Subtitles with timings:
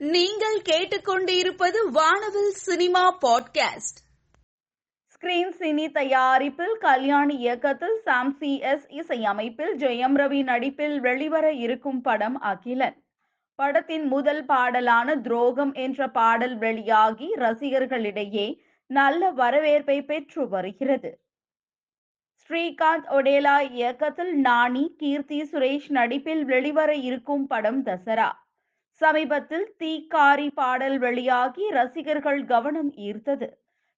[0.00, 3.98] நீங்கள் கேட்டுக்கொண்டிருப்பது வானவில் சினிமா பாட்காஸ்ட்.
[5.14, 12.40] ஸ்கிரீன் சினி தயாரிப்பில் கல்யாண் இயக்கத்தில் சாம் சி எஸ் இசையமைப்பில் ஜெயம் ரவி நடிப்பில் வெளிவர இருக்கும் படம்
[12.40, 13.02] அகிலன்.
[13.54, 21.20] படத்தின் முதல் பாடலான துரோகம் என்ற பாடல் வெளியாகி ரசிகர்களிடையே நல்ல வரவேற்பை பெற்று வருகிறது.
[22.48, 28.32] ஸ்ரீகாந்த் ஒடேலா இயக்கத்தில் நானி கீர்த்தி சுரேஷ் நடிப்பில் வெளிவர இருக்கும் படம் தசரா.
[29.00, 33.48] சமீபத்தில் தீக்காரி பாடல் வெளியாகி ரசிகர்கள் கவனம் ஈர்த்தது.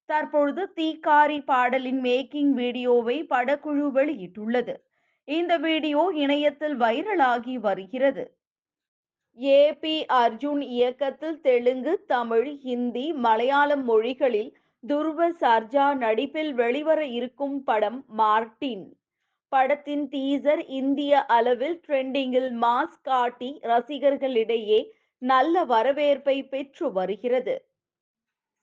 [0.08, 4.74] தற்பொழுது தீக்காரி பாடலின் மேக்கிங் வீடியோவை படக்குழு வெளியிட்டுள்ளது.
[5.28, 8.24] இந்த வீடியோ இணையத்தில் வைரலாகி வருகிறது.
[9.38, 14.50] ஏ பி அர்ஜுன் இயக்கத்தில் தெலுங்கு தமிழ் ஹிந்தி மலையாளம் மொழிகளில்
[14.84, 18.84] துருவ சர்ஜா நடிப்பில் வெளிவர இருக்கும் படம் மார்டின்
[19.55, 24.80] படத்தின் டீசர் இந்திய அளவில் ட்ரெண்டிங்கில் மாஸ் காட்டி ரசிகர்களிடையே
[25.23, 27.55] நல்ல வரவேற்பை பெற்று வருகிறது.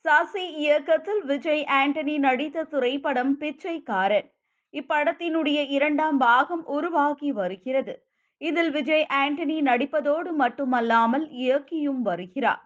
[0.06, 4.28] சசி இயக்கத்தில் விஜய் ஆண்டனி நடித்த திரைப்படம் பிச்சைக்காரன்.
[4.74, 7.94] இப்படத்தினுடைய இரண்டாம் பாகம் உருவாகி வருகிறது.
[8.42, 12.64] இதில் விஜய் ஆண்டனி நடிப்பதோடு மட்டுமல்லாமல் இயக்கியும் வருகிறார்.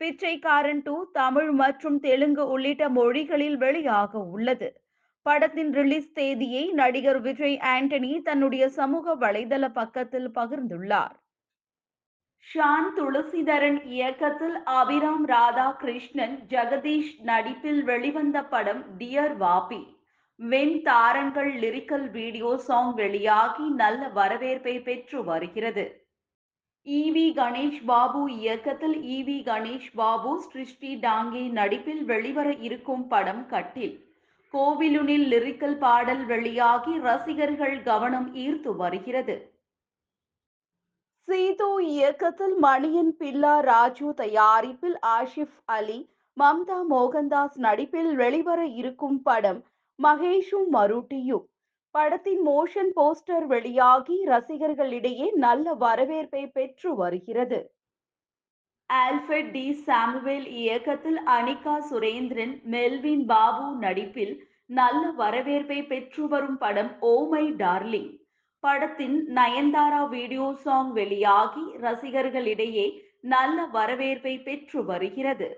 [0.00, 4.68] பிச்சைக்காரன் டூ தமிழ் மற்றும் தெலுங்கு உள்ளிட்ட மொழிகளில் வெளியாக உள்ளது.
[5.26, 11.14] படத்தின் ரிலீஸ் தேதியை நடிகர் விஜய் ஆண்டனி தன்னுடைய சமூக வலைதள பக்கத்தில் பகிர்ந்துள்ளார்.
[12.46, 19.82] ஷான் துளசிதரன் இயக்கத்தில் அபிராம் ராதாகிருஷ்ணன் ஜெகதீஷ் நடிப்பில் வெளிவந்த படம் டியர் வாபி
[20.40, 25.84] வெண் தாரங்கள் லிரிக்கல் வீடியோ சாங் வெளியாகி நல்ல வரவேற்பை பெற்று வருகிறது.
[26.86, 33.94] ஈவி கணேஷ் பாபு இயக்கத்தில் ஈவி கணேஷ் பாபு சிருஷ்டி டாங்கே நடிப்பில் வெளிவர இருக்கும் படம் கட்டில்.
[34.54, 39.36] கோவிலுனில் லிரிக்கல் பாடல் வெளியாகி ரசிகர்கள் கவனம் ஈர்த்து வருகிறது.
[41.28, 45.98] சீது இயக்கத்தில் மணியன் பில்லா ராஜு தயாரிப்பில் ஆஷிப் அலி
[46.36, 49.60] மம்தா மோகன்தாஸ் நடிப்பில் வெளிவர இருக்கும் படம்
[49.98, 51.44] மகேஷும் மருட்டியும்.
[51.90, 57.60] படத்தின் மோஷன் போஸ்டர் வெளியாகி ரசிகர்களிடையே நல்ல வரவேற்பை பெற்று வருகிறது.
[58.90, 59.64] Alfred D.
[59.86, 64.34] சாமுவேல் இயக்கத்தில் அனிகா சுரேந்திரன் மெல்வின் பாபு நடிப்பில்
[64.70, 68.12] நல்ல வரவேற்பை பெற்று வரும் படம் ஓமை டார்லிங்.
[68.64, 72.86] படத்தின் நயன்தாரா வீடியோ சாங் வெளியாகி ரசிகர்களிடையே
[73.20, 75.48] நல்ல வரவேற்பை பெற்று வருகிறது.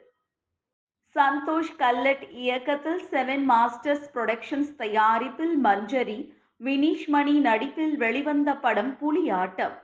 [1.17, 6.19] சந்தோஷ் கல்லட் இயக்கத்தில் செவன் மாஸ்டர்ஸ் புரொடக்ஷன்ஸ் தயாரிப்பில் மஞ்சரி
[6.61, 9.77] வினீஷ் மணி நடிப்பில் வெளிவந்த படம் புலியாட்டம்.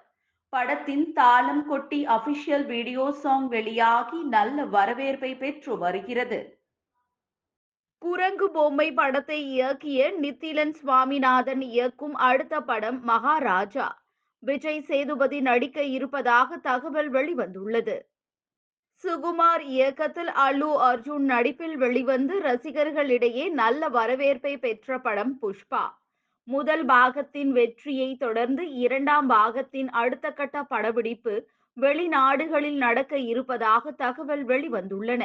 [0.52, 6.40] படத்தின் தாளம் கொட்டி அபிஷியல் வீடியோ சாங் வெளியாகி நல்ல வரவேற்பை பெற்று வருகிறது.
[7.98, 13.86] குரங்கு பொம்மை படத்தை இயக்கிய நித்திலன் சுவாமிநாதன் இயக்கும் அடுத்த படம் மகாராஜா.
[14.42, 17.96] விஜய் சேதுபதி நடிக்க இருப்பதாக தகவல் வெளிவந்துள்ளது.
[19.04, 25.84] சுகுமார் இயக்கத்தில் அல்லு அர்ஜுன் நடிப்பில் வெளிவந்து ரசிகர்களிடையே நல்ல வரவேற்பை பெற்ற படம் புஷ்பா.
[26.48, 31.34] முதல் பாகத்தின் வெற்றியை தொடர்ந்து இரண்டாம் பாகத்தின் அடுத்த கட்ட படப்பிடிப்பு
[31.76, 35.22] வெளிநாடுகளில் நடக்க இருப்பதாக தகவல் வெளிவந்துள்ளன.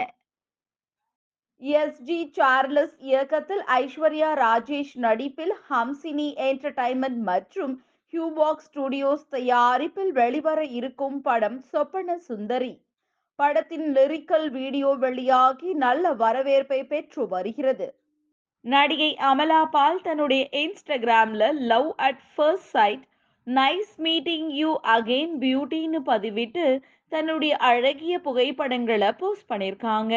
[1.62, 2.02] எஸ்.
[2.02, 2.32] ஜி.
[2.34, 7.74] சார்லஸ் இயக்கத்தில் ஐஸ்வர்யா ராஜேஷ் நடிப்பில் ஹம்சினி என்டர்டைன்மெண்ட் மற்றும்
[8.14, 12.74] ஹியூபாக் ஸ்டுடியோஸ் தயாரிப்பில் வெளிவர இருக்கும் படம் சொப்பன சுந்தரி.
[13.40, 17.88] படத்தின் லிரிக்கல் வீடியோ வெளியாகி நல்ல வரவேற்பை பெற்று வருகிறது.
[18.68, 23.04] நடிகை அமலா பால் தன்னுடைய இன்ஸ்டாகிராம்ல love at first sight
[23.48, 26.66] nice meeting you again பியூட்டின்னு பதிவிட்டு
[27.12, 30.16] தன்னுடைய அழகிய புகைப்படங்களை போஸ்ட் பண்ணியிருக்காங்க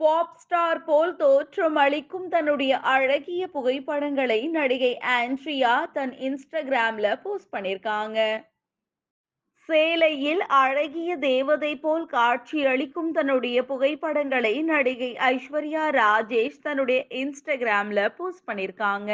[0.00, 8.20] பாப் ஸ்டார் போல் தோற்றம் அளிக்கும் தன்னுடைய அழகிய புகைப்படங்களை நடிகை ஆண்ட்ரியா தன் இன்ஸ்டாகிராம்ல போஸ்ட் பண்ணியிருக்காங்க
[9.70, 19.12] சேலையில் அழகிய தேவதை போல் காட்சியளிக்கும் தன்னுடைய புகைப்படங்களை நடிகை ஐஸ்வர்யா ராஜேஷ் தன்னுடைய இன்ஸ்டாகிராம்ல போஸ்ட் பண்ணியிருக்காங்க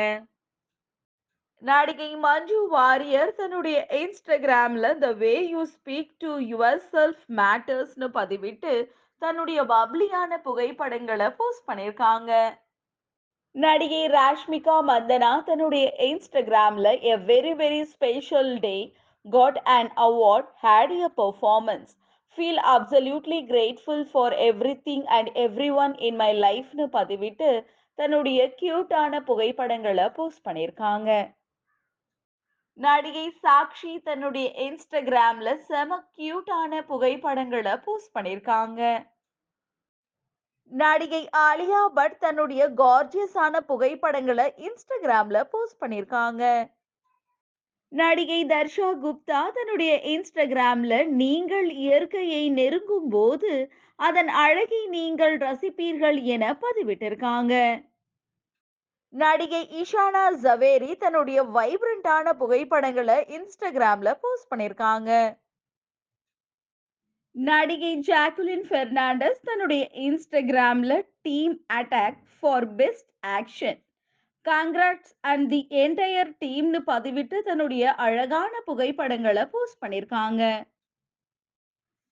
[1.62, 6.32] நடிகை மஞ்சு வாரியர் தன்னுடைய இன்ஸ்டாகிராம்ல the way you speak to
[6.92, 8.74] yourself மேட்டர்ஸ்னு பதிவிட்டு
[9.22, 12.32] தன்னுடைய பப்ளியான புகைப்படங்களை போஸ்ட் பண்ணியிருக்காங்க
[13.54, 18.78] நடிகை ராஷ்மிகா மந்தனா தன்னுடைய இன்ஸ்டாகிராம்ல a very very special day
[19.26, 21.88] got an award, had a performance.
[23.44, 24.34] Grateful for
[24.86, 25.30] everything and
[25.76, 27.48] everyone in my லைஃப்னு பதிவிட்டு
[27.98, 31.10] தன்னுடைய கியூட்டான புகைப்படங்களை போஸ்ட் பண்ணியிருக்காங்க
[32.78, 38.80] நடிகை சாக்ஷி தன்னுடைய இன்ஸ்டாகிராம்ல செம கியூட்டான புகைப்படங்களை போஸ்ட் பண்ணியிருக்காங்க
[40.72, 46.44] நடிகை ஆலியா பட் தன்னுடைய கார்ஜியஸான புகைப்படங்களை இன்ஸ்டாகிராம்ல போஸ்ட் பண்ணியிருக்காங்க
[47.92, 57.54] நடிகை தர்ஷா குப்தா தன்னுடைய இன்ஸ்டாகிராம்ல நீங்கள் இயற்கையை நெருங்கும் போது அதன் அழகை நீங்கள் ரசிப்பீர்கள் என பதிவிட்டிருக்காங்க.
[59.08, 65.10] நடிகை இஷானா ஜவேரி தன்னுடைய வைப்ரண்டான புகைப்படங்களை இன்ஸ்டாகிராம்ல போஸ்ட் பண்ணிருக்காங்க.
[67.34, 70.92] நடிகை ஜாக்குலின் பெர்னாண்டஸ் தன்னுடைய இன்ஸ்டாகிராம்ல
[71.22, 73.80] team attack for best action
[74.48, 80.42] congrats and the entire டீம்னு பதிவிட்டு தன்னுடைய அழகான புகைப்படங்களை போஸ்ட் பண்ணிருக்காங்க.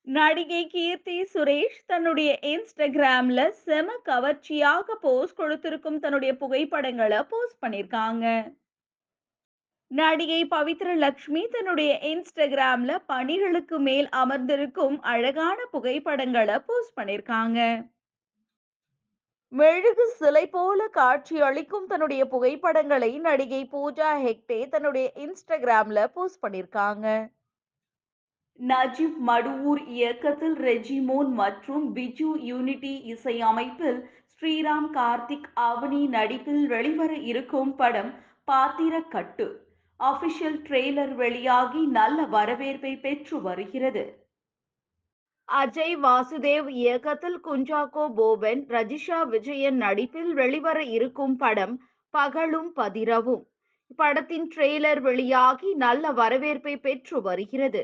[0.06, 8.26] நடிகை கீர்த்தி சுரேஷ் தன்னுடைய இன்ஸ்டாகிராம்ல செம கவர்ச்சியாக போஸ்ட் கொடுத்திருக்கும் தன்னுடைய புகைப்படங்களை போஸ்ட் பண்ணிருக்காங்க.
[9.90, 17.60] நடிகை பவித்ர லட்சுமி தன்னுடைய இன்ஸ்டாகிராம்ல பணிகளுக்கு மேல் அமர்ந்திருக்கும் அழகான புகைப்படங்களை போஸ்ட் பண்ணிருக்காங்க.
[19.54, 27.06] மெழுகு சிலை போல காட்சி அளிக்கும் தன்னுடைய புகைப்படங்களை நடிகை பூஜா ஹெக்டே தன்னுடைய இன்ஸ்டாகிராம்ல போஸ்ட் பண்ணிருக்காங்க.
[28.60, 34.00] நஜீப் மடுவூர் இயக்கத்தில் ரெஜிமோன் மற்றும் பிஜு யூனிட்டி இசையமைப்பில்
[34.32, 38.12] ஸ்ரீராம் கார்த்திக் அவனி நடிப்பில் வெளிவர இருக்கும் படம்
[38.52, 39.48] பாத்திரக்கட்டு.
[40.00, 44.23] அபிஷியல் ட்ரெய்லர் வெளியாகி நல்ல வரவேற்பை பெற்று வருகிறது.
[45.49, 51.75] அஜய் வாசுதேவ் இயக்கத்தில் குஞ்சாக்கோ போபன் ரஜிஷா விஜயன் நடிப்பில் வெளிவர இருக்கும் படம்
[52.14, 53.44] பகலும் பதிரவும்.
[53.96, 57.82] படத்தின் ட்ரெய்லர் வெளியாகி நல்ல வரவேற்பை பெற்று வருகிறது.